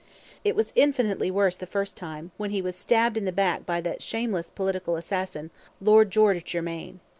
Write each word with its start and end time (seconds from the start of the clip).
It 0.43 0.55
was 0.55 0.73
infinitely 0.75 1.29
worse 1.29 1.55
the 1.55 1.67
first 1.67 1.95
time, 1.95 2.31
when 2.37 2.49
he 2.49 2.59
was 2.59 2.75
stabbed 2.75 3.17
in 3.17 3.25
the 3.25 3.31
back 3.31 3.67
by 3.67 3.81
that 3.81 4.01
shameless 4.01 4.49
political 4.49 4.95
assassin, 4.95 5.51
Lord 5.79 6.09
George 6.09 6.43
Germain. 6.43 6.99